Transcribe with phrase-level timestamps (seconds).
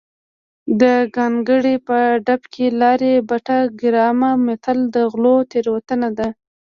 [0.81, 0.83] د
[1.15, 6.27] ګانګړې په ډب کې لاړې بټه ګرامه متل د غلو تېروتنه ده